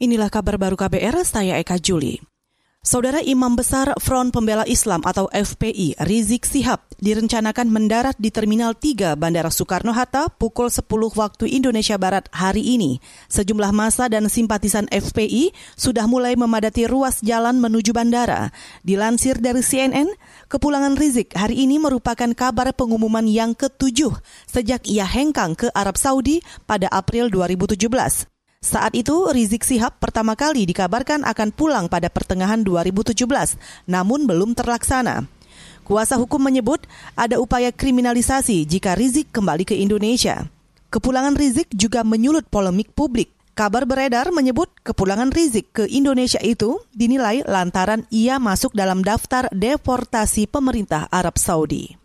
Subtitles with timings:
[0.00, 2.16] Inilah kabar baru KBR, saya Eka Juli.
[2.80, 9.20] Saudara Imam Besar Front Pembela Islam atau FPI Rizik Sihab direncanakan mendarat di Terminal 3
[9.20, 12.96] Bandara Soekarno-Hatta pukul 10 waktu Indonesia Barat hari ini.
[13.28, 18.56] Sejumlah masa dan simpatisan FPI sudah mulai memadati ruas jalan menuju bandara.
[18.80, 20.08] Dilansir dari CNN,
[20.48, 24.16] kepulangan Rizik hari ini merupakan kabar pengumuman yang ketujuh
[24.48, 28.29] sejak ia hengkang ke Arab Saudi pada April 2017.
[28.60, 33.56] Saat itu, Rizik Sihab pertama kali dikabarkan akan pulang pada pertengahan 2017,
[33.88, 35.24] namun belum terlaksana.
[35.80, 36.84] Kuasa hukum menyebut
[37.16, 40.44] ada upaya kriminalisasi jika Rizik kembali ke Indonesia.
[40.92, 43.32] Kepulangan Rizik juga menyulut polemik publik.
[43.56, 50.44] Kabar beredar menyebut kepulangan Rizik ke Indonesia itu dinilai lantaran ia masuk dalam daftar deportasi
[50.44, 51.96] pemerintah Arab Saudi.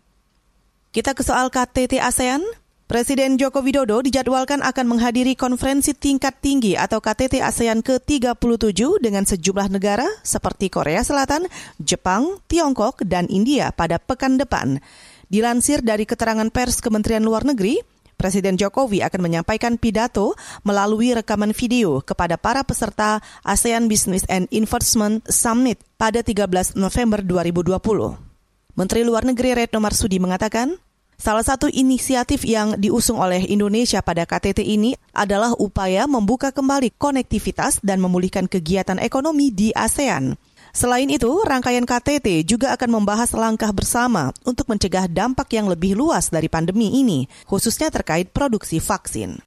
[0.88, 2.40] Kita ke soal KTT ASEAN.
[2.86, 9.74] Presiden Joko Widodo dijadwalkan akan menghadiri konferensi tingkat tinggi atau KTT ASEAN ke-37 dengan sejumlah
[9.74, 11.50] negara seperti Korea Selatan,
[11.82, 14.78] Jepang, Tiongkok, dan India pada pekan depan.
[15.26, 17.82] Dilansir dari keterangan pers Kementerian Luar Negeri,
[18.14, 25.26] Presiden Jokowi akan menyampaikan pidato melalui rekaman video kepada para peserta ASEAN Business and Investment
[25.26, 27.82] Summit pada 13 November 2020.
[28.78, 30.78] Menteri Luar Negeri Retno Marsudi mengatakan,
[31.16, 37.80] Salah satu inisiatif yang diusung oleh Indonesia pada KTT ini adalah upaya membuka kembali konektivitas
[37.80, 40.36] dan memulihkan kegiatan ekonomi di ASEAN.
[40.76, 46.28] Selain itu, rangkaian KTT juga akan membahas langkah bersama untuk mencegah dampak yang lebih luas
[46.28, 49.40] dari pandemi ini, khususnya terkait produksi vaksin.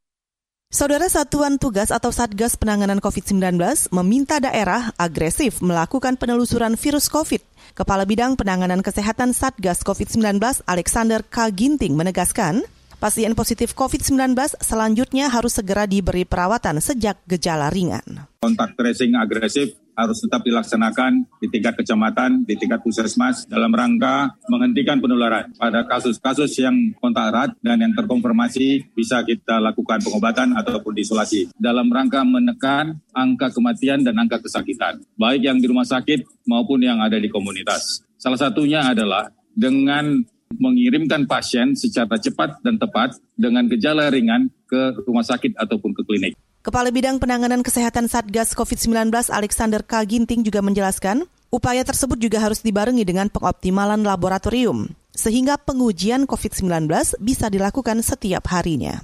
[0.70, 3.58] Saudara Satuan Tugas atau Satgas Penanganan COVID-19
[3.89, 7.42] meminta daerah agresif melakukan penelusuran virus COVID.
[7.73, 10.38] Kepala Bidang Penanganan Kesehatan Satgas COVID-19
[10.70, 11.50] Alexander K.
[11.50, 12.62] Ginting menegaskan,
[13.02, 18.30] pasien positif COVID-19 selanjutnya harus segera diberi perawatan sejak gejala ringan.
[18.38, 25.03] Kontak tracing agresif harus tetap dilaksanakan di tingkat kecamatan, di tingkat puskesmas dalam rangka menghentikan
[25.03, 25.52] penularan.
[25.59, 31.91] Pada kasus-kasus yang kontak erat dan yang terkonfirmasi bisa kita lakukan pengobatan ataupun diisolasi dalam
[31.91, 37.19] rangka menekan angka kematian dan angka kesakitan, baik yang di rumah sakit maupun yang ada
[37.19, 38.02] di komunitas.
[38.16, 40.23] Salah satunya adalah dengan
[40.57, 46.34] mengirimkan pasien secara cepat dan tepat dengan gejala ringan ke rumah sakit ataupun ke klinik.
[46.69, 50.06] Kepala Bidang Penanganan Kesehatan Satgas COVID-19 Alexander K.
[50.06, 57.50] Ginting juga menjelaskan, upaya tersebut juga harus dibarengi dengan pengoptimalan laboratorium, sehingga pengujian COVID-19 bisa
[57.50, 59.02] dilakukan setiap harinya.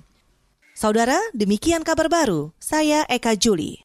[0.77, 2.53] Saudara, demikian kabar baru.
[2.61, 3.81] Saya Eka Juli.